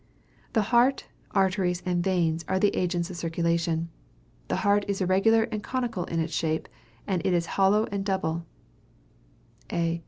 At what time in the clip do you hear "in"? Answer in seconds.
6.05-6.19